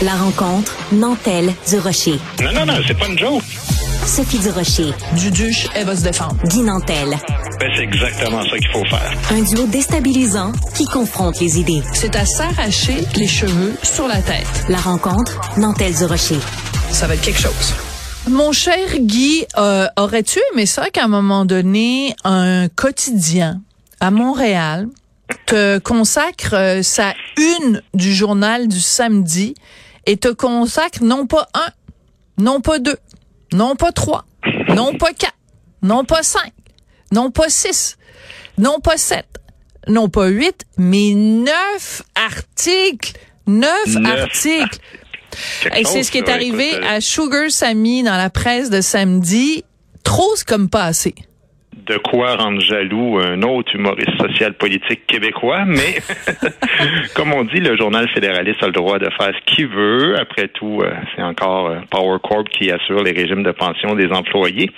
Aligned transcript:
La 0.00 0.14
rencontre 0.14 0.76
Nantel 0.92 1.52
du 1.68 1.78
Rocher. 1.80 2.20
Non, 2.40 2.52
non, 2.52 2.66
non, 2.66 2.74
c'est 2.86 2.96
pas 2.96 3.08
une 3.08 3.18
joke. 3.18 3.42
Sophie 4.06 4.38
du 4.38 4.48
Rocher. 4.50 4.92
Duduche, 5.16 5.66
elle 5.74 5.86
va 5.86 5.96
se 5.96 6.04
défendre. 6.04 6.36
Guy 6.44 6.60
Nantel. 6.60 7.16
Ben, 7.58 7.68
c'est 7.74 7.82
exactement 7.82 8.42
ça 8.44 8.58
qu'il 8.58 8.68
faut 8.68 8.84
faire. 8.84 9.12
Un 9.32 9.42
duo 9.42 9.66
déstabilisant 9.66 10.52
qui 10.76 10.84
confronte 10.84 11.40
les 11.40 11.58
idées. 11.58 11.82
C'est 11.94 12.14
à 12.14 12.24
s'arracher 12.24 12.98
les 13.16 13.26
cheveux 13.26 13.74
sur 13.82 14.06
la 14.06 14.22
tête. 14.22 14.46
La 14.68 14.78
rencontre 14.78 15.40
Nantel 15.58 15.92
du 15.92 16.04
Rocher. 16.04 16.38
Ça 16.92 17.08
va 17.08 17.14
être 17.14 17.22
quelque 17.22 17.40
chose. 17.40 17.74
Mon 18.28 18.52
cher 18.52 19.00
Guy, 19.00 19.46
euh, 19.56 19.88
aurais-tu 19.96 20.38
aimé 20.52 20.66
ça 20.66 20.90
qu'à 20.90 21.06
un 21.06 21.08
moment 21.08 21.44
donné, 21.44 22.14
un 22.22 22.68
quotidien 22.68 23.62
à 23.98 24.12
Montréal 24.12 24.86
te 25.46 25.78
consacre 25.78 26.54
euh, 26.54 26.82
sa 26.82 27.14
une 27.36 27.82
du 27.94 28.14
journal 28.14 28.68
du 28.68 28.80
samedi 28.80 29.54
et 30.08 30.16
te 30.16 30.28
consacre 30.28 31.04
non 31.04 31.26
pas 31.26 31.48
un, 31.54 31.68
non 32.38 32.60
pas 32.60 32.78
deux, 32.78 32.96
non 33.52 33.76
pas 33.76 33.92
trois, 33.92 34.24
non 34.74 34.96
pas 34.96 35.12
quatre, 35.12 35.36
non 35.82 36.04
pas 36.04 36.22
cinq, 36.22 36.52
non 37.12 37.30
pas 37.30 37.50
six, 37.50 37.98
non 38.56 38.80
pas 38.80 38.96
sept, 38.96 39.28
non 39.86 40.08
pas 40.08 40.26
huit, 40.28 40.64
mais 40.78 41.12
neuf 41.14 42.02
articles. 42.14 43.12
Neuf, 43.46 43.86
Neuf. 43.86 44.20
articles. 44.20 44.78
Quelque 45.62 45.78
Et 45.78 45.84
c'est 45.84 46.02
ce 46.02 46.10
qui 46.10 46.18
est 46.18 46.28
arrivé 46.28 46.68
écoute, 46.68 46.84
euh, 46.84 46.96
à 46.96 47.00
Sugar 47.00 47.50
Sammy 47.50 48.02
dans 48.02 48.16
la 48.16 48.28
presse 48.28 48.68
de 48.68 48.82
samedi. 48.82 49.64
Trop, 50.04 50.34
comme 50.46 50.68
pas 50.68 50.84
assez. 50.84 51.14
De 51.88 51.96
quoi 51.96 52.36
rendre 52.36 52.60
jaloux 52.60 53.18
un 53.18 53.40
autre 53.42 53.74
humoriste 53.74 54.20
social 54.20 54.52
politique 54.52 55.06
québécois, 55.06 55.64
mais 55.64 55.96
comme 57.14 57.32
on 57.32 57.44
dit, 57.44 57.60
le 57.60 57.78
journal 57.78 58.06
fédéraliste 58.10 58.62
a 58.62 58.66
le 58.66 58.72
droit 58.72 58.98
de 58.98 59.08
faire 59.18 59.32
ce 59.34 59.54
qu'il 59.54 59.68
veut. 59.68 60.18
Après 60.18 60.48
tout, 60.48 60.80
euh, 60.82 60.90
c'est 61.16 61.22
encore 61.22 61.68
euh, 61.68 61.78
Power 61.90 62.18
Corp 62.22 62.48
qui 62.50 62.70
assure 62.70 63.02
les 63.02 63.12
régimes 63.12 63.42
de 63.42 63.52
pension 63.52 63.94
des 63.94 64.08
employés. 64.12 64.70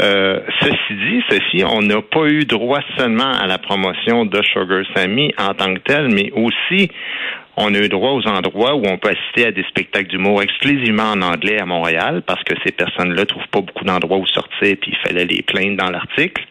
Euh, 0.00 0.40
ceci 0.60 0.94
dit, 0.94 1.22
ceci, 1.28 1.64
on 1.64 1.82
n'a 1.82 2.00
pas 2.00 2.26
eu 2.26 2.46
droit 2.46 2.80
seulement 2.96 3.32
à 3.32 3.46
la 3.46 3.58
promotion 3.58 4.24
de 4.24 4.42
Sugar 4.42 4.84
Sammy 4.94 5.34
en 5.36 5.52
tant 5.52 5.74
que 5.74 5.80
tel, 5.80 6.08
mais 6.08 6.30
aussi 6.32 6.90
on 7.60 7.74
a 7.74 7.78
eu 7.78 7.88
droit 7.88 8.12
aux 8.12 8.26
endroits 8.28 8.76
où 8.76 8.86
on 8.86 8.98
peut 8.98 9.10
assister 9.10 9.46
à 9.46 9.52
des 9.52 9.64
spectacles 9.64 10.08
d'humour 10.08 10.42
exclusivement 10.42 11.10
en 11.10 11.22
anglais 11.22 11.60
à 11.60 11.66
Montréal 11.66 12.22
parce 12.24 12.42
que 12.44 12.54
ces 12.64 12.70
personnes-là 12.70 13.26
trouvent 13.26 13.48
pas 13.50 13.60
beaucoup 13.60 13.84
d'endroits 13.84 14.18
où 14.18 14.26
sortir 14.26 14.76
puis 14.80 14.92
il 14.92 14.98
fallait 15.04 15.24
les 15.24 15.42
plaindre 15.42 15.76
dans 15.76 15.90
l'article. 15.90 16.44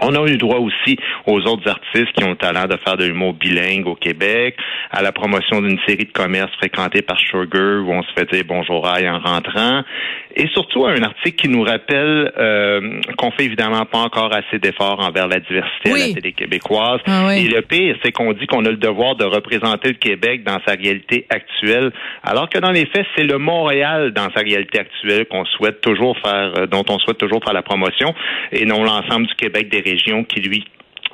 On 0.00 0.14
a 0.14 0.26
eu 0.26 0.38
droit 0.38 0.58
aussi 0.58 0.96
aux 1.26 1.40
autres 1.40 1.68
artistes 1.68 2.12
qui 2.16 2.24
ont 2.24 2.30
le 2.30 2.36
talent 2.36 2.66
de 2.66 2.76
faire 2.78 2.96
de 2.96 3.04
l'humour 3.04 3.34
bilingue 3.34 3.86
au 3.86 3.94
Québec, 3.94 4.56
à 4.90 5.02
la 5.02 5.12
promotion 5.12 5.60
d'une 5.60 5.78
série 5.86 6.06
de 6.06 6.12
commerces 6.12 6.54
fréquentés 6.56 7.02
par 7.02 7.18
Sugar 7.18 7.84
où 7.84 7.92
on 7.92 8.02
se 8.02 8.12
fait 8.16 8.30
dire 8.32 8.44
bonjour 8.46 8.86
aïe 8.88 9.08
en 9.08 9.18
rentrant, 9.18 9.82
et 10.36 10.48
surtout 10.48 10.84
à 10.86 10.92
un 10.92 11.02
article 11.02 11.36
qui 11.36 11.48
nous 11.48 11.62
rappelle 11.62 12.32
euh, 12.38 13.00
qu'on 13.16 13.30
fait 13.32 13.44
évidemment 13.44 13.84
pas 13.84 13.98
encore 13.98 14.32
assez 14.34 14.58
d'efforts 14.58 15.00
envers 15.00 15.26
la 15.28 15.40
diversité 15.40 15.90
à 15.90 15.92
Oui. 15.92 16.08
la 16.08 16.14
télé 16.20 16.32
québécoise. 16.32 17.00
Ah 17.06 17.26
oui. 17.28 17.44
Et 17.46 17.48
le 17.48 17.62
pire, 17.62 17.96
c'est 18.04 18.12
qu'on 18.12 18.32
dit 18.32 18.46
qu'on 18.46 18.64
a 18.64 18.70
le 18.70 18.76
devoir 18.76 19.16
de 19.16 19.24
représenter 19.24 19.88
le 19.88 19.94
Québec 19.94 20.44
dans 20.44 20.58
sa 20.66 20.74
réalité 20.74 21.26
actuelle, 21.30 21.92
alors 22.22 22.48
que 22.48 22.58
dans 22.58 22.70
les 22.70 22.86
faits, 22.86 23.06
c'est 23.16 23.24
le 23.24 23.38
Montréal 23.38 24.12
dans 24.12 24.28
sa 24.34 24.40
réalité 24.40 24.78
actuelle 24.80 25.26
qu'on 25.26 25.44
souhaite 25.44 25.80
toujours 25.80 26.16
faire, 26.18 26.52
euh, 26.58 26.66
dont 26.66 26.84
on 26.88 26.98
souhaite 26.98 27.18
toujours 27.18 27.42
faire 27.44 27.54
la 27.54 27.62
promotion, 27.62 28.14
et 28.52 28.64
non 28.64 28.84
l'ensemble 28.84 29.26
du 29.26 29.34
Québec 29.34 29.68
des 29.68 29.80
régions 29.80 30.24
qui 30.24 30.40
lui 30.40 30.64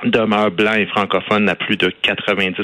demeure 0.04 0.50
blanc 0.50 0.74
et 0.74 0.86
francophone 0.86 1.48
à 1.48 1.54
plus 1.54 1.76
de 1.76 1.92
90 2.02 2.54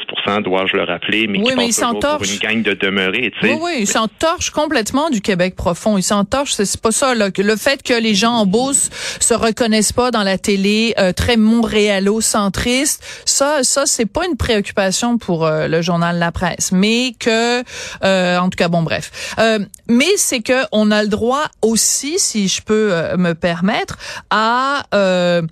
dois-je 0.43 0.77
le 0.77 0.85
rappeler, 0.85 1.27
mais 1.27 1.39
Oui, 1.39 1.45
qui 1.45 1.51
mais 1.51 1.67
passe 1.67 1.67
il 1.67 1.73
s'en 1.73 1.95
toujours 1.95 2.19
pour 2.19 2.27
une 2.27 2.39
gang 2.39 2.63
de 2.63 2.75
demeurés, 2.75 3.33
tu 3.41 3.47
sais. 3.47 3.55
Oui, 3.55 3.61
oui, 3.63 3.73
il 3.81 3.87
s'entorche 3.87 4.51
complètement 4.51 5.11
du 5.11 5.21
Québec 5.21 5.55
profond. 5.57 5.99
Il 5.99 6.03
s'entorche, 6.03 6.53
c'est 6.53 6.81
pas 6.81 6.93
ça. 6.93 7.15
Là. 7.15 7.29
Le 7.37 7.57
fait 7.57 7.83
que 7.83 7.95
les 7.95 8.15
gens 8.15 8.33
en 8.33 8.47
Beauce 8.47 8.91
se 9.21 9.35
reconnaissent 9.35 9.93
pas 9.93 10.11
dans 10.11 10.23
la 10.23 10.39
télé 10.39 10.95
euh, 10.98 11.13
très 11.13 11.36
montréalo-centriste, 11.36 13.05
ça, 13.25 13.63
ça 13.63 13.87
c'est 13.87 14.07
pas 14.07 14.27
une 14.27 14.37
préoccupation 14.37 15.19
pour 15.19 15.45
euh, 15.45 15.69
le 15.69 15.83
journal 15.83 16.19
La 16.19 16.33
Presse. 16.33 16.73
Mais 16.73 17.14
que, 17.19 17.63
euh, 18.05 18.39
en 18.39 18.48
tout 18.48 18.57
cas, 18.57 18.69
bon, 18.69 18.83
bref. 18.83 19.11
Euh, 19.39 19.58
mais 19.89 20.17
c'est 20.17 20.41
que 20.41 20.64
on 20.73 20.91
a 20.91 21.03
le 21.03 21.08
droit 21.08 21.45
aussi, 21.63 22.19
si 22.19 22.48
je 22.48 22.63
peux 22.63 22.92
euh, 22.92 23.17
me 23.17 23.35
permettre, 23.35 23.98
à 24.31 24.85
euh, 24.95 25.42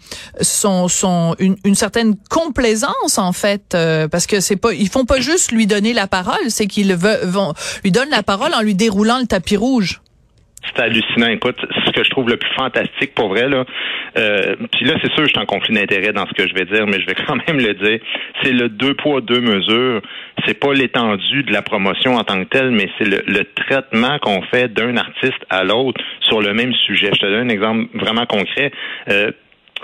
son, 0.41 0.89
son, 0.89 1.35
une, 1.39 1.57
une 1.65 1.72
certaine 1.75 2.15
complaisance 2.31 3.19
en 3.19 3.33
fait, 3.33 3.75
euh, 3.75 4.09
parce 4.09 4.27
que 4.27 4.41
c'est 4.41 4.57
pas, 4.57 4.73
ils 4.73 4.89
font 4.89 5.05
pas 5.05 5.21
juste 5.21 5.53
lui 5.53 5.67
donner 5.67 5.93
la 5.93 6.07
parole, 6.07 6.49
c'est 6.49 6.67
qu'ils 6.67 6.95
vont 6.95 7.55
lui 7.85 7.91
donnent 7.91 8.11
la 8.11 8.23
parole 8.23 8.53
en 8.55 8.63
lui 8.63 8.75
déroulant 8.75 9.19
le 9.21 9.27
tapis 9.27 9.57
rouge. 9.57 10.01
C'est 10.65 10.83
hallucinant. 10.83 11.29
Écoute, 11.29 11.59
ce 11.87 11.91
que 11.91 12.05
je 12.05 12.11
trouve 12.11 12.29
le 12.29 12.37
plus 12.37 12.53
fantastique 12.55 13.15
pour 13.15 13.29
vrai, 13.29 13.49
là, 13.49 13.65
euh, 14.17 14.55
puis 14.73 14.85
là, 14.85 14.95
c'est 15.03 15.13
sûr, 15.13 15.25
je 15.25 15.31
suis 15.31 15.39
en 15.39 15.47
conflit 15.47 15.75
d'intérêt 15.75 16.13
dans 16.13 16.27
ce 16.27 16.33
que 16.33 16.49
je 16.49 16.55
vais 16.55 16.65
dire, 16.65 16.87
mais 16.87 17.01
je 17.01 17.07
vais 17.07 17.15
quand 17.27 17.37
même 17.49 17.59
le 17.59 17.75
dire. 17.75 17.99
C'est 18.43 18.53
le 18.53 18.69
deux 18.69 18.95
poids, 18.95 19.21
deux 19.21 19.41
mesures. 19.41 20.01
C'est 20.47 20.59
pas 20.59 20.73
l'étendue 20.73 21.43
de 21.43 21.53
la 21.53 21.63
promotion 21.63 22.17
en 22.17 22.25
tant 22.25 22.43
que 22.45 22.49
telle, 22.49 22.71
mais 22.71 22.89
c'est 22.99 23.05
le, 23.05 23.23
le 23.27 23.45
traitement 23.45 24.19
qu'on 24.21 24.43
fait 24.43 24.73
d'un 24.73 24.97
artiste 24.97 25.45
à 25.51 25.65
l'autre 25.65 26.01
sur 26.21 26.41
le 26.41 26.55
même 26.55 26.73
sujet. 26.73 27.11
Je 27.13 27.19
te 27.19 27.27
donne 27.27 27.51
un 27.51 27.53
exemple 27.53 27.87
vraiment 27.95 28.27
concret. 28.27 28.71
Euh, 29.09 29.31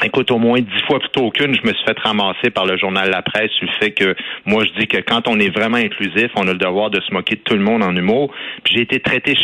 Écoute, 0.03 0.31
au 0.31 0.39
moins 0.39 0.61
dix 0.61 0.83
fois 0.87 1.01
plutôt 1.01 1.31
qu'une, 1.31 1.55
je 1.55 1.63
me 1.63 1.75
suis 1.75 1.85
fait 1.85 1.99
ramasser 1.99 2.51
par 2.51 2.67
le 2.67 2.77
journal 2.77 3.11
La 3.11 3.23
Presse 3.23 3.51
sur 3.53 3.67
le 3.67 3.73
fait 3.81 3.91
que 3.91 4.15
moi, 4.47 4.65
je 4.65 4.81
dis 4.81 4.87
que 4.87 4.99
quand 4.99 5.27
on 5.27 5.39
est 5.41 5.51
vraiment 5.51 5.79
inclusif, 5.79 6.31
on 6.37 6.47
a 6.47 6.53
le 6.53 6.59
devoir 6.59 6.91
de 6.91 7.01
se 7.01 7.13
moquer 7.13 7.37
de 7.37 7.41
tout 7.41 7.55
le 7.55 7.63
monde 7.63 7.83
en 7.83 7.95
humour. 7.95 8.33
Puis 8.63 8.75
j'ai 8.77 8.83
été 8.83 9.01
traité 9.01 9.35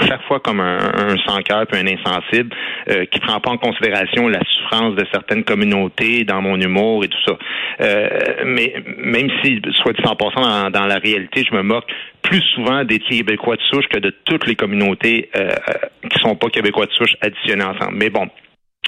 chaque 0.00 0.22
fois, 0.28 0.40
comme 0.40 0.60
un, 0.60 0.78
un 0.78 1.16
sans-cœur 1.26 1.66
puis 1.66 1.80
un 1.80 1.86
insensible 1.86 2.54
euh, 2.90 3.06
qui 3.06 3.20
prend 3.20 3.40
pas 3.40 3.50
en 3.50 3.58
considération 3.58 4.28
la 4.28 4.40
souffrance 4.40 4.94
de 4.96 5.04
certaines 5.12 5.44
communautés 5.44 6.24
dans 6.24 6.42
mon 6.42 6.60
humour 6.60 7.04
et 7.04 7.08
tout 7.08 7.22
ça. 7.26 7.38
Euh, 7.80 8.08
mais 8.44 8.74
même 8.98 9.30
si, 9.42 9.60
soit 9.82 9.92
dit 9.92 10.06
en 10.06 10.16
passant, 10.16 10.42
dans, 10.42 10.70
dans 10.70 10.86
la 10.86 10.98
réalité, 10.98 11.44
je 11.48 11.54
me 11.54 11.62
moque 11.62 11.86
plus 12.22 12.42
souvent 12.54 12.84
des 12.84 12.98
Québécois 12.98 13.56
de 13.56 13.62
souche 13.62 13.86
que 13.88 13.98
de 13.98 14.10
toutes 14.24 14.46
les 14.46 14.56
communautés 14.56 15.30
euh, 15.36 15.50
euh, 15.50 16.08
qui 16.08 16.18
sont 16.20 16.34
pas 16.34 16.48
Québécois 16.48 16.86
de 16.86 16.92
souche 16.92 17.14
additionnées 17.20 17.64
ensemble. 17.64 17.94
Mais 17.94 18.10
bon, 18.10 18.28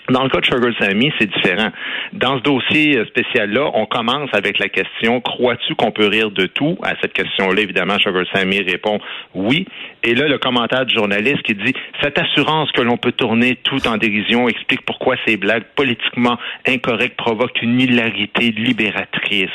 dans 0.08 0.22
le 0.22 0.30
cas 0.30 0.40
de 0.40 0.46
Sugar 0.46 0.72
Sammy, 0.78 1.12
c'est 1.18 1.30
différent. 1.30 1.70
Dans 2.12 2.38
ce 2.38 2.42
dossier 2.42 2.96
euh, 2.96 3.06
spécial-là, 3.06 3.70
on 3.74 3.86
commence 3.86 4.30
avec 4.32 4.58
la 4.58 4.68
question 4.68 5.20
crois-tu 5.20 5.74
qu'on 5.74 5.90
peut 5.90 6.06
rire 6.06 6.30
de 6.30 6.46
tout? 6.46 6.78
À 6.82 6.94
cette 7.00 7.12
question-là, 7.12 7.60
évidemment, 7.60 7.98
Sugar 7.98 8.24
Sammy 8.32 8.60
répond 8.60 8.98
oui. 9.34 9.66
Et 10.02 10.14
là, 10.14 10.26
le 10.26 10.38
commentaire 10.38 10.86
du 10.86 10.94
journaliste 10.94 11.42
qui 11.42 11.54
dit 11.54 11.74
cette 12.02 12.18
assurance 12.18 12.70
que 12.72 12.82
l'on 12.82 12.96
peut 12.96 13.12
tourner 13.12 13.56
tout 13.56 13.86
en 13.86 13.96
dérision 13.96 14.48
explique 14.48 14.82
pourquoi 14.82 15.16
ces 15.26 15.36
blagues 15.36 15.66
politiquement 15.76 16.38
incorrectes 16.66 17.16
provoquent 17.16 17.60
une 17.62 17.80
hilarité 17.80 18.50
libératrice. 18.52 19.50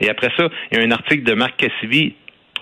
Et 0.00 0.08
après 0.08 0.30
ça, 0.36 0.48
il 0.70 0.78
y 0.78 0.80
a 0.80 0.84
un 0.84 0.90
article 0.90 1.24
de 1.24 1.34
Marc 1.34 1.56
Cassivi 1.56 2.14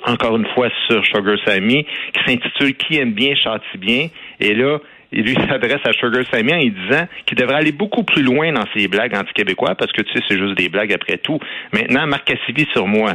encore 0.07 0.37
une 0.37 0.47
fois 0.55 0.69
sur 0.87 1.05
Sugar 1.05 1.37
Sammy, 1.47 1.85
qui 2.13 2.25
s'intitule 2.27 2.75
Qui 2.75 2.99
aime 2.99 3.13
bien 3.13 3.35
châtie 3.35 3.79
bien. 3.79 4.09
Et 4.41 4.55
là, 4.55 4.79
il 5.13 5.25
lui 5.25 5.35
s'adresse 5.35 5.81
à 5.85 5.93
Sugar 5.93 6.25
Sammy 6.33 6.53
en 6.53 6.59
disant 6.59 7.07
qu'il 7.27 7.39
devrait 7.39 7.57
aller 7.57 7.73
beaucoup 7.73 8.05
plus 8.05 8.23
loin 8.23 8.53
dans 8.53 8.65
ses 8.75 8.89
blagues 8.89 9.15
anti-québécois, 9.17 9.75
parce 9.75 9.93
que 9.93 10.03
tu 10.03 10.13
sais, 10.13 10.25
c'est 10.29 10.39
juste 10.39 10.57
des 10.57 10.69
blagues 10.69 10.93
après 10.93 11.19
tout. 11.19 11.39
Maintenant, 11.73 12.07
Marc 12.07 12.25
Cassivi 12.25 12.67
sur 12.73 12.87
moi 12.87 13.13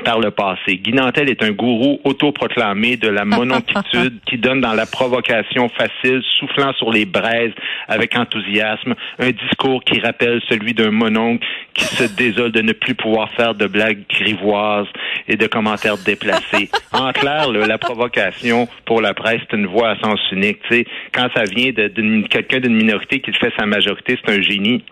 par 0.00 0.20
le 0.20 0.30
passé. 0.30 0.76
Guy 0.76 0.92
Nantel 0.92 1.28
est 1.30 1.42
un 1.42 1.50
gourou 1.50 2.00
autoproclamé 2.04 2.96
de 2.96 3.08
la 3.08 3.24
mononcitude 3.24 4.20
qui 4.26 4.38
donne 4.38 4.60
dans 4.60 4.74
la 4.74 4.86
provocation 4.86 5.68
facile, 5.68 6.22
soufflant 6.38 6.72
sur 6.74 6.90
les 6.90 7.04
braises 7.04 7.52
avec 7.88 8.16
enthousiasme, 8.16 8.94
un 9.18 9.30
discours 9.30 9.82
qui 9.84 10.00
rappelle 10.00 10.40
celui 10.48 10.74
d'un 10.74 10.90
mononcle 10.90 11.46
qui 11.74 11.84
se 11.84 12.04
désole 12.16 12.52
de 12.52 12.60
ne 12.62 12.72
plus 12.72 12.94
pouvoir 12.94 13.30
faire 13.32 13.54
de 13.54 13.66
blagues 13.66 14.02
grivoises 14.08 14.86
et 15.28 15.36
de 15.36 15.46
commentaires 15.46 15.98
déplacés. 15.98 16.68
En 16.92 17.12
clair, 17.12 17.50
là, 17.50 17.66
la 17.66 17.78
provocation 17.78 18.66
pour 18.86 19.00
la 19.02 19.12
presse, 19.14 19.40
c'est 19.50 19.56
une 19.56 19.66
voix 19.66 19.90
à 19.90 19.98
sens 20.00 20.18
unique. 20.32 20.58
Tu 20.68 20.78
sais, 20.78 20.84
quand 21.12 21.28
ça 21.36 21.44
vient 21.44 21.70
de, 21.70 21.88
d'une- 21.88 22.26
quelqu'un 22.26 22.60
d'une 22.60 22.74
minorité 22.74 23.20
qui 23.20 23.32
fait 23.32 23.52
sa 23.58 23.66
majorité, 23.66 24.18
c'est 24.24 24.32
un 24.32 24.40
génie. 24.40 24.82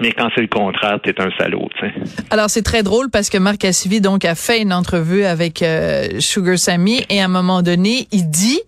Mais 0.00 0.12
quand 0.12 0.28
c'est 0.34 0.40
le 0.40 0.48
contraire, 0.48 0.98
t'es 1.02 1.14
un 1.20 1.30
salaud, 1.38 1.68
tu 1.78 1.86
sais. 1.86 1.94
Alors 2.30 2.50
c'est 2.50 2.62
très 2.62 2.82
drôle 2.82 3.10
parce 3.10 3.28
que 3.28 3.38
Marc 3.38 3.58
Cassivi 3.58 4.00
donc 4.00 4.24
a 4.24 4.34
fait 4.34 4.60
une 4.62 4.72
entrevue 4.72 5.24
avec 5.24 5.62
euh, 5.62 6.18
Sugar 6.18 6.58
Sammy 6.58 7.04
et 7.08 7.20
à 7.20 7.26
un 7.26 7.28
moment 7.28 7.62
donné 7.62 8.08
il 8.10 8.28
dit 8.30 8.60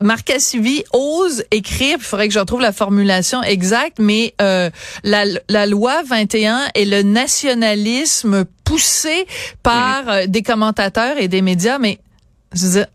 Marc 0.00 0.26
Cassivi 0.26 0.84
ose 0.92 1.44
écrire, 1.50 1.96
il 1.98 2.04
faudrait 2.04 2.28
que 2.28 2.34
je 2.34 2.38
retrouve 2.38 2.60
la 2.60 2.72
formulation 2.72 3.42
exacte, 3.42 3.98
mais 3.98 4.34
euh, 4.40 4.70
la, 5.02 5.24
la 5.48 5.66
loi 5.66 6.02
21 6.06 6.68
est 6.74 6.84
le 6.84 7.02
nationalisme 7.02 8.44
poussé 8.64 9.26
par 9.62 10.08
euh, 10.08 10.26
des 10.26 10.42
commentateurs 10.42 11.18
et 11.18 11.26
des 11.26 11.42
médias, 11.42 11.78
mais 11.78 11.98
je 12.54 12.66
veux 12.66 12.72
dire, 12.72 12.86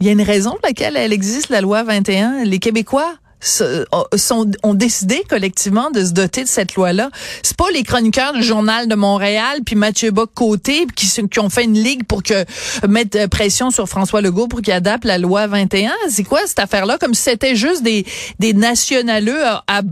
il 0.00 0.06
y 0.06 0.08
a 0.10 0.12
une 0.12 0.22
raison 0.22 0.50
pour 0.50 0.60
laquelle 0.64 0.96
elle 0.96 1.12
existe, 1.12 1.48
la 1.48 1.60
loi 1.60 1.84
21. 1.84 2.44
Les 2.44 2.58
Québécois 2.58 3.14
sont, 3.42 4.50
ont 4.62 4.74
décidé 4.74 5.22
collectivement 5.28 5.90
de 5.90 6.04
se 6.04 6.12
doter 6.12 6.44
de 6.44 6.48
cette 6.48 6.74
loi-là. 6.74 7.10
C'est 7.42 7.56
pas 7.56 7.70
les 7.72 7.82
chroniqueurs 7.82 8.32
du 8.32 8.42
Journal 8.42 8.88
de 8.88 8.94
Montréal 8.94 9.60
puis 9.64 9.74
Mathieu 9.74 10.10
Bock-Côté 10.10 10.86
qui, 10.94 11.08
qui 11.28 11.40
ont 11.40 11.50
fait 11.50 11.64
une 11.64 11.78
ligue 11.78 12.04
pour 12.04 12.22
que 12.22 12.44
mettre 12.86 13.28
pression 13.28 13.70
sur 13.70 13.88
François 13.88 14.20
Legault 14.20 14.48
pour 14.48 14.62
qu'il 14.62 14.72
adapte 14.72 15.04
la 15.04 15.18
loi 15.18 15.46
21. 15.46 15.92
C'est 16.08 16.24
quoi 16.24 16.40
cette 16.46 16.60
affaire-là? 16.60 16.98
Comme 16.98 17.14
si 17.14 17.22
c'était 17.22 17.56
juste 17.56 17.82
des, 17.82 18.06
des 18.38 18.54
nationaleux 18.54 19.44
à, 19.44 19.64
à 19.66 19.82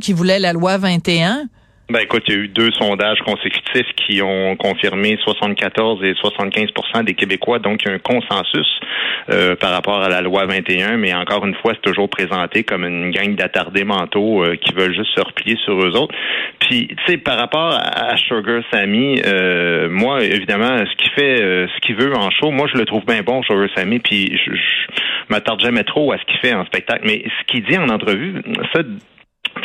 qui 0.00 0.12
voulaient 0.12 0.40
la 0.40 0.52
loi 0.52 0.78
21. 0.78 1.48
Ben 1.90 2.02
écoute, 2.02 2.22
il 2.28 2.34
y 2.34 2.36
a 2.36 2.40
eu 2.42 2.46
deux 2.46 2.70
sondages 2.70 3.18
consécutifs 3.26 3.92
qui 3.96 4.22
ont 4.22 4.54
confirmé 4.54 5.18
74 5.24 6.04
et 6.04 6.12
75% 6.12 7.02
des 7.02 7.14
Québécois, 7.14 7.58
donc 7.58 7.82
il 7.82 7.88
y 7.88 7.90
a 7.90 7.94
un 7.94 7.98
consensus 7.98 8.80
euh, 9.28 9.56
par 9.56 9.72
rapport 9.72 10.00
à 10.00 10.08
la 10.08 10.20
loi 10.20 10.46
21, 10.46 10.98
mais 10.98 11.12
encore 11.12 11.44
une 11.44 11.56
fois, 11.56 11.72
c'est 11.74 11.82
toujours 11.82 12.08
présenté 12.08 12.62
comme 12.62 12.84
une 12.84 13.10
gang 13.10 13.34
d'attardés 13.34 13.82
mentaux 13.82 14.44
euh, 14.44 14.54
qui 14.54 14.72
veulent 14.72 14.94
juste 14.94 15.10
se 15.16 15.20
replier 15.20 15.56
sur 15.64 15.84
eux 15.84 15.96
autres. 15.96 16.14
Puis, 16.60 16.86
tu 16.86 16.96
sais, 17.08 17.16
par 17.18 17.36
rapport 17.36 17.74
à, 17.74 18.16
Sugar 18.18 18.62
Sammy, 18.70 19.20
euh, 19.26 19.88
moi, 19.90 20.22
évidemment, 20.22 20.78
ce 20.78 20.94
qu'il 20.94 21.10
fait, 21.10 21.38
ce 21.38 21.80
qu'il 21.80 21.96
veut 21.96 22.14
en 22.14 22.30
show, 22.30 22.52
moi, 22.52 22.68
je 22.72 22.78
le 22.78 22.84
trouve 22.84 23.04
bien 23.04 23.22
bon, 23.22 23.42
Sugar 23.42 23.66
Sammy, 23.74 23.98
puis 23.98 24.38
je, 24.46 24.54
je 24.54 25.02
m'attarde 25.28 25.60
jamais 25.60 25.82
trop 25.82 26.12
à 26.12 26.18
ce 26.18 26.24
qu'il 26.24 26.38
fait 26.38 26.54
en 26.54 26.64
spectacle, 26.66 27.02
mais 27.04 27.24
ce 27.24 27.46
qu'il 27.48 27.64
dit 27.64 27.76
en 27.78 27.88
entrevue, 27.88 28.42
ça 28.72 28.82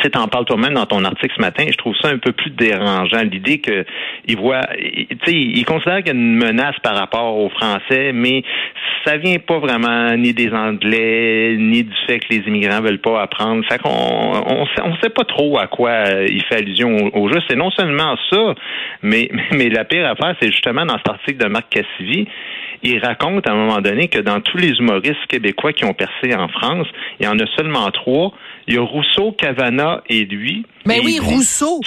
tu 0.02 0.10
t'en 0.10 0.28
parles 0.28 0.44
toi-même 0.44 0.74
dans 0.74 0.86
ton 0.86 1.04
article 1.04 1.34
ce 1.36 1.40
matin, 1.40 1.64
je 1.70 1.76
trouve 1.76 1.94
ça 2.00 2.08
un 2.08 2.18
peu 2.18 2.32
plus 2.32 2.50
dérangeant. 2.50 3.22
L'idée 3.22 3.58
que 3.58 3.84
il 4.26 4.36
voit, 4.36 4.62
tu 4.78 5.16
sais, 5.24 5.32
il 5.32 5.64
considère 5.64 5.98
qu'il 5.98 6.08
y 6.08 6.10
a 6.10 6.14
une 6.14 6.36
menace 6.36 6.76
par 6.82 6.96
rapport 6.96 7.38
aux 7.38 7.48
Français, 7.50 8.12
mais 8.12 8.42
ça 9.04 9.16
vient 9.16 9.38
pas 9.38 9.58
vraiment 9.58 10.16
ni 10.16 10.32
des 10.32 10.52
Anglais, 10.52 11.56
ni 11.58 11.84
du 11.84 11.94
fait 12.06 12.18
que 12.18 12.26
les 12.30 12.42
immigrants 12.46 12.80
veulent 12.80 13.00
pas 13.00 13.22
apprendre. 13.22 13.64
Fait 13.68 13.80
qu'on 13.80 13.88
on, 13.90 14.66
on, 14.84 14.96
sait, 14.96 15.10
pas 15.10 15.24
trop 15.24 15.58
à 15.58 15.66
quoi 15.66 16.04
il 16.28 16.42
fait 16.44 16.56
allusion 16.56 17.10
au, 17.14 17.28
jeu. 17.28 17.40
C'est 17.48 17.56
non 17.56 17.70
seulement 17.70 18.16
ça, 18.30 18.54
mais, 19.02 19.30
mais 19.52 19.68
la 19.68 19.84
pire 19.84 20.06
affaire, 20.06 20.34
c'est 20.40 20.50
justement 20.50 20.84
dans 20.84 20.96
cet 20.98 21.08
article 21.08 21.38
de 21.38 21.48
Marc 21.48 21.68
Cassivi, 21.70 22.26
il 22.82 22.98
raconte 22.98 23.48
à 23.48 23.52
un 23.52 23.56
moment 23.56 23.80
donné 23.80 24.08
que 24.08 24.18
dans 24.18 24.40
tous 24.40 24.58
les 24.58 24.70
humoristes 24.78 25.26
québécois 25.28 25.72
qui 25.72 25.84
ont 25.84 25.94
percé 25.94 26.34
en 26.36 26.48
France, 26.48 26.86
il 27.18 27.26
y 27.26 27.28
en 27.28 27.38
a 27.38 27.46
seulement 27.56 27.90
trois. 27.90 28.32
Il 28.68 28.74
y 28.74 28.78
a 28.78 28.82
Rousseau, 28.82 29.32
Cavana 29.32 29.85
et 30.08 30.24
lui. 30.24 30.66
Mais 30.84 31.00
oui, 31.00 31.18
Rousseau. 31.20 31.80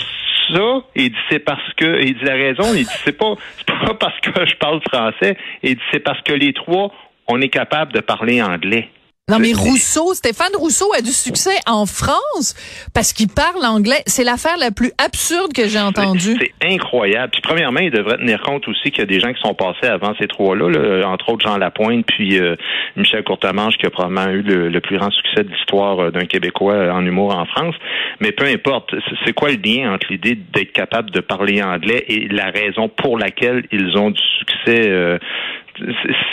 Ça, 0.51 0.81
il 0.95 1.09
dit 1.11 1.17
c'est 1.29 1.39
parce 1.39 1.73
que, 1.77 2.01
il 2.01 2.17
dit 2.17 2.25
la 2.25 2.33
raison, 2.33 2.73
il 2.73 2.83
dit 2.83 2.99
c'est 3.05 3.17
pas, 3.17 3.35
pas 3.65 3.93
parce 3.99 4.19
que 4.21 4.45
je 4.45 4.55
parle 4.55 4.81
français, 4.81 5.37
il 5.63 5.75
dit 5.75 5.81
c'est 5.91 5.99
parce 5.99 6.21
que 6.21 6.33
les 6.33 6.53
trois, 6.53 6.91
on 7.27 7.39
est 7.41 7.49
capable 7.49 7.93
de 7.93 7.99
parler 7.99 8.41
anglais. 8.41 8.89
Non, 9.29 9.39
mais 9.39 9.53
Rousseau, 9.53 10.13
Stéphane 10.13 10.55
Rousseau 10.57 10.91
a 10.97 11.01
du 11.01 11.11
succès 11.11 11.57
en 11.67 11.85
France 11.85 12.55
parce 12.93 13.13
qu'il 13.13 13.27
parle 13.27 13.63
anglais. 13.65 14.01
C'est 14.07 14.23
l'affaire 14.23 14.57
la 14.57 14.71
plus 14.71 14.91
absurde 15.03 15.53
que 15.53 15.67
j'ai 15.67 15.79
entendue. 15.79 16.37
C'est 16.39 16.67
incroyable. 16.67 17.31
Puis 17.31 17.41
premièrement, 17.41 17.79
il 17.79 17.91
devrait 17.91 18.17
tenir 18.17 18.41
compte 18.41 18.67
aussi 18.67 18.91
qu'il 18.91 18.99
y 18.99 19.03
a 19.03 19.05
des 19.05 19.19
gens 19.19 19.31
qui 19.33 19.41
sont 19.41 19.53
passés 19.53 19.87
avant 19.87 20.13
ces 20.19 20.27
trois-là, 20.27 21.07
entre 21.07 21.29
autres 21.29 21.47
Jean 21.47 21.57
Lapointe, 21.57 22.05
puis 22.07 22.39
euh, 22.39 22.55
Michel 22.95 23.23
Courtemanche, 23.23 23.77
qui 23.77 23.85
a 23.85 23.89
probablement 23.89 24.29
eu 24.31 24.41
le, 24.41 24.79
plus 24.81 24.97
grand 24.97 25.11
succès 25.11 25.43
de 25.43 25.49
l'histoire 25.49 25.99
euh, 25.99 26.11
d'un 26.11 26.25
Québécois 26.25 26.73
euh, 26.73 26.91
en 26.91 27.05
humour 27.05 27.35
en 27.35 27.45
France. 27.45 27.75
Mais 28.19 28.31
peu 28.31 28.45
importe, 28.45 28.95
c'est 29.25 29.33
quoi 29.33 29.49
le 29.49 29.57
lien 29.57 29.93
entre 29.93 30.07
l'idée 30.09 30.35
d'être 30.35 30.71
capable 30.71 31.11
de 31.11 31.19
parler 31.19 31.61
anglais 31.61 32.03
et 32.07 32.27
la 32.27 32.49
raison 32.49 32.89
pour 32.89 33.17
laquelle 33.17 33.65
ils 33.71 33.97
ont 33.97 34.11
du 34.11 34.21
succès 34.39 35.19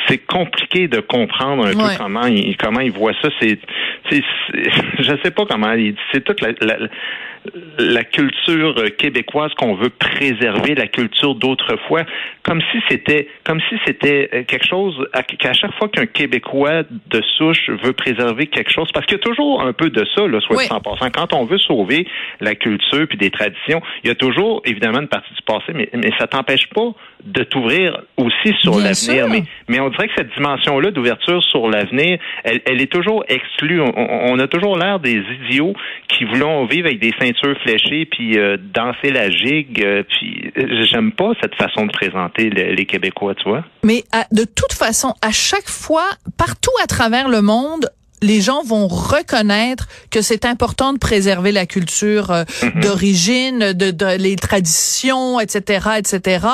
c'est 0.09 0.19
compliqué 0.27 0.89
de 0.89 1.01
comprendre 1.01 1.67
un 1.67 1.73
peu 1.73 1.97
comment 1.99 2.27
il 2.27 2.57
comment 2.57 2.81
il 2.81 2.93
voit 2.93 3.13
ça. 3.23 3.29
C'est, 3.41 3.59
je 4.11 5.13
sais 5.23 5.31
pas 5.31 5.45
comment. 5.47 5.75
C'est 6.13 6.25
toute 6.25 6.41
la, 6.41 6.53
la 6.61 6.89
culture 8.17 8.75
québécoise 8.99 9.53
qu'on 9.55 9.75
veut 9.75 9.91
préserver, 9.91 10.75
la 10.75 10.87
culture 10.87 11.35
d'autrefois, 11.35 12.03
comme 12.43 12.61
si 12.73 12.79
c'était 12.89 13.29
comme 13.45 13.61
si 13.69 13.77
c'était 13.87 14.29
euh, 14.33 14.43
quelque 14.45 14.67
chose 14.67 15.07
qu'à 15.39 15.53
chaque 15.53 15.75
fois 15.75 15.89
qu'un 15.89 16.07
Québécois 16.07 16.83
de 16.83 17.23
souche 17.37 17.71
veut 17.83 17.93
préserver 17.93 18.47
quelque 18.47 18.71
chose, 18.71 18.91
parce 18.93 19.07
qu'il 19.07 19.17
y 19.17 19.21
a 19.21 19.25
toujours 19.25 19.63
un 19.63 19.73
peu 19.73 19.91
de 19.91 20.07
ça, 20.15 20.27
là, 20.27 20.41
soit 20.41 20.73
en 20.73 20.81
passant. 20.81 21.11
Quand 21.11 21.33
on 21.33 21.45
veut 21.45 21.59
sauver 21.59 22.07
la 22.41 22.55
culture 22.55 23.07
puis 23.09 23.19
des 23.19 23.31
traditions, 23.31 23.83
il 24.03 24.09
y 24.09 24.11
a 24.11 24.15
toujours 24.15 24.63
évidemment 24.65 25.01
une 25.01 25.09
partie 25.09 25.33
du 25.35 25.43
passé, 25.43 25.73
mais, 25.75 25.89
mais 25.93 26.11
ça 26.19 26.27
t'empêche 26.27 26.69
pas 26.69 26.93
de 27.25 27.43
t'ouvrir 27.43 28.01
aussi 28.17 28.55
sur 28.61 28.79
l'avenir. 28.79 29.29
Mais, 29.29 29.43
mais 29.69 29.81
on 29.81 29.91
dirait 29.91 30.09
que 30.09 30.15
cette 30.17 30.33
dimension-là 30.35 30.91
d'ouverture 30.91 31.43
sur 31.43 31.69
l'avenir, 31.69 32.19
elle, 32.45 32.61
elle, 32.65 32.81
est 32.81 32.91
toujours 32.91 33.25
exclue. 33.29 33.81
On, 33.81 33.93
on 33.97 34.39
a 34.39 34.47
toujours 34.47 34.79
l'air 34.79 35.01
des 35.01 35.23
idiots 35.43 35.75
qui 36.09 36.25
voulons 36.25 36.67
vivre 36.67 36.87
avec 36.87 37.01
des 37.01 37.13
ceintures 37.19 37.36
fléchées 37.63 38.07
puis 38.07 38.39
euh, 38.39 38.57
danser 38.57 39.11
la 39.11 39.31
gigue. 39.31 39.83
Euh, 39.85 40.03
puis 40.03 40.53
euh, 40.57 40.85
j'aime 40.91 41.13
pas 41.13 41.33
cette 41.41 41.55
façon 41.55 41.87
de 41.87 41.93
présenter 41.93 42.51
les, 42.51 42.87
Québécois, 42.87 43.35
tu 43.35 43.49
vois. 43.49 43.65
Mais 43.83 44.05
de 44.33 44.45
toute 44.45 44.73
façon, 44.73 45.15
à 45.23 45.31
chaque 45.31 45.69
fois, 45.69 46.09
partout 46.39 46.71
à 46.83 46.87
travers 46.87 47.29
le 47.29 47.43
monde, 47.43 47.91
les 48.23 48.41
gens 48.41 48.63
vont 48.63 48.89
reconnaître 48.89 49.89
que 50.11 50.23
c'est 50.23 50.45
important 50.45 50.93
de 50.93 50.99
préserver 50.99 51.53
la 51.53 51.67
culture 51.67 52.31
euh, 52.31 52.45
mhm. 52.63 52.81
d'origine, 52.81 53.59
de, 53.73 53.91
de, 53.91 54.17
les 54.17 54.37
traditions, 54.37 55.41
etc., 55.41 55.89
etc. 55.99 56.47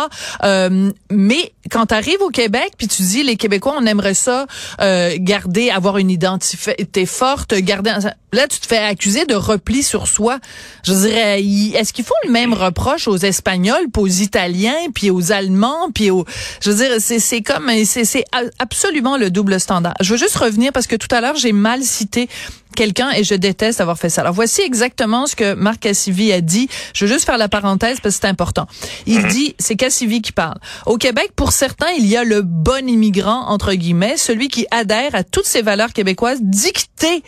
Euh, 0.44 0.90
mais 1.10 1.52
quand 1.70 1.86
tu 1.86 1.94
arrives 1.94 2.20
au 2.20 2.30
Québec, 2.30 2.72
puis 2.76 2.88
tu 2.88 3.02
dis 3.02 3.22
les 3.22 3.36
Québécois, 3.36 3.74
on 3.78 3.86
aimerait 3.86 4.14
ça 4.14 4.46
euh, 4.80 5.14
garder, 5.18 5.70
avoir 5.70 5.98
une 5.98 6.10
identité 6.10 7.06
forte, 7.06 7.54
garder. 7.54 7.94
Là, 8.32 8.48
tu 8.48 8.58
te 8.58 8.66
fais 8.66 8.78
accuser 8.78 9.26
de 9.26 9.34
repli 9.34 9.82
sur 9.82 10.08
soi. 10.08 10.38
Je 10.84 10.92
dirais, 10.92 11.40
est-ce 11.40 11.92
qu'ils 11.92 12.04
font 12.04 12.14
le 12.24 12.30
même 12.30 12.54
reproche 12.54 13.06
aux 13.06 13.16
Espagnols, 13.16 13.90
puis 13.92 14.02
aux 14.02 14.06
Italiens, 14.06 14.90
puis 14.94 15.10
aux 15.10 15.32
Allemands, 15.32 15.90
puis 15.94 16.10
aux. 16.10 16.24
Je 16.60 16.70
veux 16.70 16.76
dire, 16.76 16.96
c'est 16.98 17.18
c'est 17.18 17.42
comme 17.42 17.70
c'est 17.84 18.24
absolument 18.58 19.16
le 19.16 19.30
double 19.30 19.60
standard. 19.60 19.94
Je 20.00 20.12
veux 20.12 20.18
juste 20.18 20.36
revenir 20.36 20.72
parce 20.72 20.86
que 20.86 20.96
tout 20.96 21.14
à 21.14 21.20
l'heure 21.20 21.36
j'ai 21.36 21.51
mal 21.52 21.82
cité 21.82 22.28
quelqu'un 22.72 23.10
et 23.10 23.24
je 23.24 23.34
déteste 23.34 23.80
avoir 23.80 23.98
fait 23.98 24.08
ça. 24.08 24.22
Alors 24.22 24.34
voici 24.34 24.62
exactement 24.62 25.26
ce 25.26 25.36
que 25.36 25.54
Marc 25.54 25.80
Cassivi 25.80 26.32
a 26.32 26.40
dit. 26.40 26.68
Je 26.94 27.04
veux 27.04 27.12
juste 27.12 27.26
faire 27.26 27.38
la 27.38 27.48
parenthèse 27.48 28.00
parce 28.00 28.16
que 28.16 28.22
c'est 28.22 28.28
important. 28.28 28.66
Il 29.06 29.20
mhm. 29.20 29.28
dit, 29.28 29.54
c'est 29.58 29.76
Cassivi 29.76 30.22
qui 30.22 30.32
parle. 30.32 30.58
Au 30.86 30.96
Québec, 30.96 31.32
pour 31.36 31.52
certains, 31.52 31.90
il 31.98 32.06
y 32.06 32.16
a 32.16 32.24
le 32.24 32.42
bon 32.42 32.88
immigrant, 32.88 33.48
entre 33.48 33.74
guillemets, 33.74 34.16
celui 34.16 34.48
qui 34.48 34.66
adhère 34.70 35.14
à 35.14 35.24
toutes 35.24 35.46
ces 35.46 35.62
valeurs 35.62 35.92
québécoises 35.92 36.40
dictées 36.42 37.22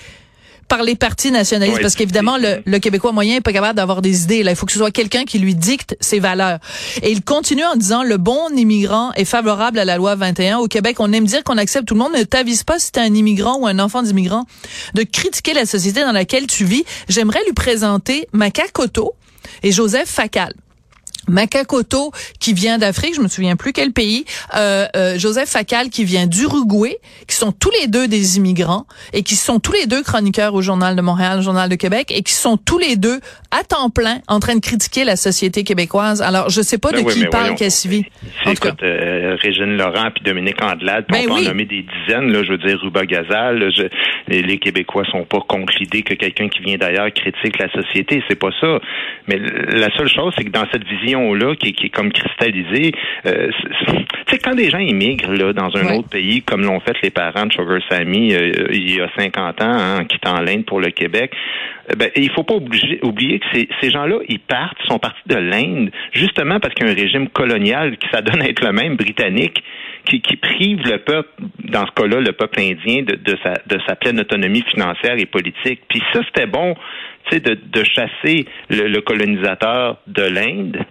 par 0.69 0.83
les 0.83 0.97
partis 0.97 1.31
nationalistes, 1.31 1.81
parce 1.81 1.95
qu'évidemment, 1.95 2.37
le, 2.37 2.63
le, 2.65 2.79
Québécois 2.79 3.13
moyen 3.13 3.37
est 3.37 3.41
pas 3.41 3.53
capable 3.53 3.77
d'avoir 3.77 4.03
des 4.03 4.25
idées. 4.25 4.43
Là, 4.43 4.53
il 4.53 4.57
faut 4.57 4.67
que 4.67 4.73
ce 4.73 4.79
soit 4.79 4.91
quelqu'un 4.91 5.25
qui 5.25 5.39
lui 5.39 5.55
dicte 5.55 5.97
ses 6.01 6.21
valeurs. 6.21 6.59
Et 7.03 7.11
il 7.13 7.23
continue 7.23 7.65
en 7.65 7.77
disant, 7.77 8.03
le 8.03 8.17
bon 8.17 8.49
immigrant 8.57 9.13
est 9.13 9.25
favorable 9.25 9.79
à 9.79 9.85
la 9.85 9.97
loi 9.97 10.15
21. 10.15 10.59
Au 10.59 10.69
Québec, 10.69 10.97
on 11.01 11.13
aime 11.13 11.27
dire 11.27 11.45
qu'on 11.45 11.59
accepte 11.59 11.87
tout 11.87 11.95
le 11.95 12.01
monde. 12.01 12.13
Ne 12.17 12.25
t'avise 12.25 12.65
pas 12.65 12.79
si 12.79 12.93
t'es 12.93 13.01
un 13.01 13.15
immigrant 13.15 13.59
ou 13.59 13.67
un 13.67 13.79
enfant 13.79 14.03
d'immigrant 14.03 14.47
de 14.95 15.03
critiquer 15.03 15.55
la 15.55 15.67
société 15.67 16.01
dans 16.01 16.13
laquelle 16.13 16.47
tu 16.47 16.65
vis. 16.65 16.85
J'aimerais 17.09 17.45
lui 17.45 17.53
présenter 17.53 18.29
Macacoto 18.33 19.15
et 19.63 19.73
Joseph 19.73 20.09
Facal. 20.09 20.55
Makakoto 21.29 22.13
qui 22.41 22.53
vient 22.53 22.79
d'Afrique, 22.79 23.15
je 23.15 23.21
me 23.21 23.29
souviens 23.29 23.57
plus 23.57 23.73
quel 23.73 23.93
pays, 23.93 24.25
euh, 24.57 24.87
euh, 24.97 25.19
Joseph 25.19 25.49
Facal 25.49 25.89
qui 25.89 26.05
vient 26.05 26.27
d'Uruguay, 26.27 26.99
qui 27.29 27.37
sont 27.37 27.53
tous 27.53 27.71
les 27.81 27.89
deux 27.89 28.09
des 28.09 28.37
immigrants 28.37 28.87
et 29.13 29.23
qui 29.23 29.37
sont 29.37 29.61
tous 29.61 29.73
les 29.73 29.87
deux 29.87 30.03
chroniqueurs 30.03 30.55
au 30.55 30.63
Journal 30.63 30.97
de 30.97 31.03
Montréal, 31.03 31.39
au 31.39 31.43
Journal 31.43 31.69
de 31.69 31.75
Québec 31.77 32.13
et 32.15 32.23
qui 32.23 32.33
sont 32.33 32.57
tous 32.57 32.79
les 32.79 32.97
deux 32.97 33.21
à 33.51 33.65
temps 33.65 33.91
plein 33.91 34.19
en 34.29 34.41
train 34.41 34.55
de 34.55 34.61
critiquer 34.61 35.05
la 35.05 35.17
société 35.17 35.65
québécoise. 35.65 36.23
Alors, 36.23 36.51
je 36.51 36.61
sais 36.61 36.79
pas 36.79 36.91
ben 36.91 37.05
de 37.05 37.11
qui 37.11 37.21
il 37.21 37.29
parle, 37.29 37.55
Cassivi. 37.55 38.05
Écoute, 38.47 38.83
euh, 38.83 39.37
Régine 39.41 39.77
Laurent 39.77 40.11
puis 40.15 40.25
Dominique 40.25 40.63
Andelade, 40.63 41.07
ben 41.09 41.21
on 41.23 41.27
peut 41.27 41.41
en 41.41 41.43
nommer 41.43 41.65
des 41.65 41.85
dizaines, 41.85 42.33
là, 42.33 42.43
je 42.43 42.53
veux 42.53 42.59
dire, 42.59 42.79
Ruba 42.81 43.07
Gazal, 43.07 43.71
les, 44.29 44.59
Québécois 44.59 45.05
sont 45.11 45.25
pas 45.25 45.41
contre 45.47 45.73
l'idée 45.81 46.03
que 46.03 46.15
quelqu'un 46.15 46.49
qui 46.49 46.61
vient 46.63 46.77
d'ailleurs 46.77 47.13
critique 47.13 47.59
la 47.59 47.71
société, 47.71 48.23
c'est 48.29 48.39
pas 48.39 48.51
ça. 48.61 48.79
Mais 49.29 49.39
la 49.39 49.95
seule 49.97 50.09
chose, 50.09 50.33
c'est 50.37 50.45
que 50.45 50.51
dans 50.51 50.67
cette 50.73 50.85
vision 50.85 51.14
là 51.35 51.55
qui, 51.55 51.69
est 51.69 51.89
comme 51.89 52.13
cristallisé. 52.13 52.93
Euh, 53.27 53.51
c'est 54.29 54.39
quand 54.39 54.55
des 54.55 54.71
gens 54.71 54.79
immigrent 54.79 55.33
là, 55.33 55.53
dans 55.53 55.75
un 55.77 55.97
autre 55.97 56.09
pays, 56.09 56.43
comme 56.43 56.63
l'ont 56.63 56.81
fait 56.81 56.97
les 57.03 57.11
parents 57.11 57.47
de 57.47 57.53
Sugar 57.53 57.79
Sammy 57.91 58.35
euh, 58.35 58.67
il 58.71 58.97
y 58.97 59.01
a 59.01 59.09
50 59.17 59.63
ans, 59.63 59.65
hein, 59.67 60.01
en 60.01 60.05
quittant 60.05 60.41
l'Inde 60.41 60.65
pour 60.65 60.81
le 60.81 60.91
Québec, 60.91 61.33
euh, 61.91 61.95
ben, 61.97 62.11
il 62.17 62.31
faut 62.31 62.43
pas 62.43 62.55
oublier, 62.55 62.99
oublier 63.03 63.39
que 63.39 63.47
ces, 63.53 63.69
ces 63.81 63.91
gens-là, 63.91 64.19
ils 64.29 64.41
partent, 64.41 64.79
sont 64.89 64.99
partis 64.99 65.23
de 65.27 65.37
l'Inde, 65.37 65.91
justement 66.13 66.61
parce 66.61 66.75
qu'il 66.75 66.87
y 66.87 66.89
a 66.89 66.93
un 66.93 66.97
régime 66.97 67.29
colonial 67.29 67.97
qui 67.97 68.09
s'adonne 68.11 68.43
à 68.43 68.49
être 68.49 68.65
le 68.65 68.73
même, 68.73 68.97
britannique, 68.97 69.63
qui, 70.05 70.21
qui 70.21 70.37
prive 70.37 70.81
le 70.85 70.99
peuple, 70.99 71.31
dans 71.65 71.87
ce 71.87 71.93
cas-là, 71.93 72.21
le 72.21 72.33
peuple 72.33 72.61
indien, 72.61 73.03
de, 73.03 73.17
de, 73.17 73.39
sa, 73.43 73.55
de 73.67 73.81
sa 73.87 73.97
pleine 73.97 74.21
autonomie 74.21 74.65
financière 74.71 75.17
et 75.19 75.27
politique. 75.27 75.81
Puis 75.89 76.03
ça, 76.13 76.21
c'était 76.27 76.47
bon, 76.47 76.75
tu 77.29 77.37
sais, 77.37 77.41
de, 77.41 77.55
de 77.55 77.85
chasser 77.85 78.47
le 78.69 79.01
colonisateur 79.01 79.99
de 80.07 80.23
l'Inde 80.23 80.85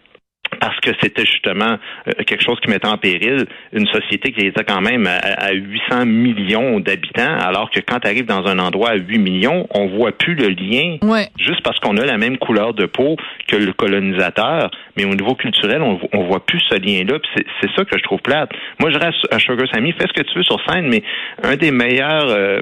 parce 0.60 0.80
que 0.80 0.92
c'était 1.02 1.26
justement 1.26 1.78
euh, 2.08 2.12
quelque 2.26 2.44
chose 2.44 2.60
qui 2.62 2.70
mettait 2.70 2.88
en 2.88 2.98
péril 2.98 3.46
une 3.72 3.88
société 3.88 4.32
qui 4.32 4.46
était 4.46 4.64
quand 4.64 4.82
même 4.82 5.08
à, 5.08 5.52
800 5.54 6.06
millions 6.06 6.80
d'habitants, 6.80 7.38
alors 7.40 7.70
que 7.70 7.80
quand 7.80 8.00
tu 8.00 8.08
arrives 8.08 8.26
dans 8.26 8.46
un 8.46 8.60
endroit 8.60 8.92
à 8.92 8.96
8 8.96 9.18
millions, 9.18 9.68
on 9.72 9.88
voit 9.88 10.12
plus 10.12 10.36
le 10.36 10.50
lien, 10.50 10.98
juste 11.40 11.62
parce 11.64 11.80
qu'on 11.80 11.98
a 11.98 12.06
la 12.06 12.18
même 12.18 12.38
couleur 12.38 12.74
de 12.74 12.86
peau 12.86 13.18
que 13.48 13.56
le 13.56 13.74
colonisateur, 13.74 14.72
mais 14.98 15.06
au 15.06 15.16
niveau 15.16 15.36
culturel, 15.36 15.82
on, 15.82 16.00
on 16.14 16.24
voit 16.26 16.46
plus 16.46 16.62
ce 16.70 16.76
lien-là. 16.76 17.20
C'est 17.36 17.70
ça 17.76 17.86
que 17.86 17.98
je 17.98 18.04
trouve 18.04 18.22
plate. 18.22 18.50
Moi, 18.80 18.92
je 18.92 18.98
reste 18.98 19.28
à 19.32 19.40
Sugar 19.40 19.68
Sammy, 19.74 19.94
fais 19.94 20.08
ce 20.08 20.14
que 20.14 20.28
tu 20.28 20.38
veux 20.38 20.44
sur 20.44 20.60
scène, 20.68 20.88
mais 20.88 21.04
un 21.44 21.56
des 21.56 21.72
meilleurs 21.72 22.30
euh, 22.30 22.62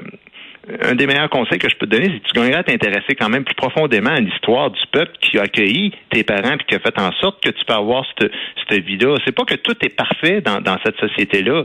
un 0.82 0.94
des 0.94 1.06
meilleurs 1.06 1.30
conseils 1.30 1.58
que 1.58 1.68
je 1.68 1.76
peux 1.76 1.86
te 1.86 1.90
donner, 1.90 2.06
c'est 2.06 2.20
que 2.20 2.28
tu 2.28 2.40
gagneras 2.40 2.60
à 2.60 2.62
t'intéresser 2.62 3.14
quand 3.18 3.28
même 3.28 3.44
plus 3.44 3.54
profondément 3.54 4.10
à 4.10 4.20
l'histoire 4.20 4.70
du 4.70 4.80
peuple 4.92 5.12
qui 5.20 5.38
a 5.38 5.42
accueilli 5.42 5.92
tes 6.10 6.22
parents 6.22 6.54
et 6.54 6.64
qui 6.68 6.74
a 6.74 6.78
fait 6.78 6.98
en 7.00 7.10
sorte 7.12 7.42
que 7.42 7.50
tu 7.50 7.64
peux 7.64 7.74
avoir 7.74 8.04
cette, 8.18 8.84
vie-là. 8.84 9.16
C'est 9.26 9.34
pas 9.34 9.44
que 9.44 9.56
tout 9.56 9.74
est 9.82 9.94
parfait 9.94 10.40
dans, 10.40 10.78
cette 10.84 10.96
société-là. 10.98 11.64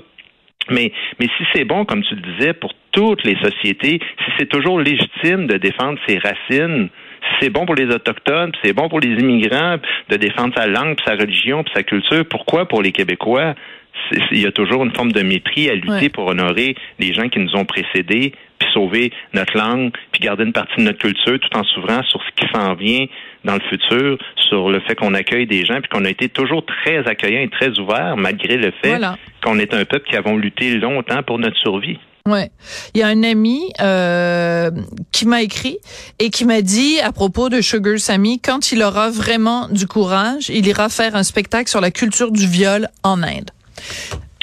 Mais, 0.70 0.92
mais 1.20 1.28
si 1.38 1.44
c'est 1.54 1.64
bon, 1.64 1.86
comme 1.86 2.04
tu 2.04 2.16
le 2.16 2.22
disais, 2.22 2.54
pour 2.54 2.74
toutes 2.92 3.24
les 3.24 3.38
sociétés, 3.42 4.00
si 4.02 4.32
c'est 4.38 4.50
toujours 4.50 4.82
légitime 4.82 5.48
de 5.48 5.58
défendre 5.58 5.98
ses 6.06 6.18
racines, 6.18 6.90
si 7.22 7.36
c'est 7.40 7.50
bon 7.50 7.66
pour 7.66 7.76
les 7.76 7.86
autochtones, 7.86 8.52
c'est 8.64 8.74
bon 8.74 8.90
pour 8.90 9.00
les 9.00 9.12
immigrants 9.12 9.78
de 10.10 10.18
défendre 10.18 10.54
sa 10.58 10.68
langue, 10.68 10.98
sa 11.06 11.14
religion, 11.14 11.64
sa 11.74 11.84
culture, 11.84 12.26
pourquoi 12.30 12.68
pour 12.68 12.82
les 12.82 12.92
Québécois? 12.92 13.56
Il 14.32 14.40
y 14.40 14.46
a 14.46 14.52
toujours 14.52 14.84
une 14.84 14.94
forme 14.94 15.12
de 15.12 15.22
mépris 15.22 15.70
à 15.70 15.76
lutter 15.76 16.10
pour 16.10 16.28
honorer 16.28 16.76
les 17.00 17.14
gens 17.14 17.30
qui 17.30 17.40
nous 17.40 17.56
ont 17.56 17.66
précédés, 17.66 18.34
puis 18.60 18.70
sauver 18.74 19.12
notre 19.34 19.58
langue, 19.58 19.92
puis 20.12 20.22
garder 20.22 20.44
une 20.44 20.54
partie 20.54 20.78
de 20.78 20.84
notre 20.84 21.00
culture 21.00 21.40
tout 21.40 21.58
en 21.58 21.64
s'ouvrant 21.64 22.04
sur 22.04 22.22
ce 22.22 22.46
qui 22.46 22.52
s'en 22.54 22.74
vient 22.76 23.06
dans 23.44 23.56
le 23.56 23.62
futur, 23.70 24.18
sur 24.50 24.70
le 24.70 24.80
fait 24.82 24.96
qu'on 24.96 25.14
accueille 25.14 25.48
des 25.48 25.66
gens, 25.66 25.80
puis 25.80 25.90
qu'on 25.90 26.06
a 26.06 26.10
été 26.10 26.30
toujours 26.30 26.66
très 26.66 27.08
accueillant 27.08 27.42
et 27.42 27.50
très 27.50 27.78
ouvert, 27.80 28.16
malgré 28.18 28.58
le 28.58 28.72
fait 28.82 29.00
qu'on 29.44 29.60
est 29.60 29.74
un 29.74 29.86
peuple 29.86 30.08
qui 30.10 30.16
avons 30.16 30.38
lutté 30.38 30.76
longtemps 30.78 31.24
pour 31.24 31.40
notre 31.40 31.58
survie. 31.58 31.98
Ouais, 32.28 32.52
il 32.94 33.00
y 33.00 33.04
a 33.04 33.08
un 33.08 33.24
ami 33.24 33.72
euh, 33.80 34.70
qui 35.14 35.26
m'a 35.26 35.44
écrit 35.44 35.78
et 36.20 36.30
qui 36.30 36.44
m'a 36.44 36.62
dit 36.62 37.00
à 37.00 37.14
propos 37.14 37.48
de 37.48 37.62
Sugar 37.62 37.98
Sammy, 38.00 38.42
quand 38.42 38.74
il 38.74 38.84
aura 38.84 39.10
vraiment 39.10 39.70
du 39.70 39.88
courage, 39.88 40.50
il 40.50 40.68
ira 40.68 40.90
faire 40.90 41.16
un 41.16 41.24
spectacle 41.24 41.70
sur 41.70 41.80
la 41.80 41.90
culture 41.90 42.32
du 42.34 42.46
viol 42.46 42.90
en 43.04 43.24
Inde. 43.24 43.52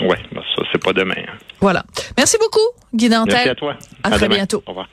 Oui, 0.01 0.17
ben 0.33 0.43
ça, 0.57 0.63
c'est 0.73 0.83
pas 0.83 0.93
demain. 0.93 1.15
Hein. 1.17 1.39
Voilà. 1.61 1.85
Merci 2.17 2.37
beaucoup, 2.39 2.61
Guy 2.93 3.09
Dantel. 3.09 3.35
Merci 3.35 3.49
à 3.49 3.55
toi. 3.55 3.77
À, 4.03 4.11
très 4.11 4.29
bientôt. 4.29 4.63
Au 4.67 4.71
revoir. 4.71 4.89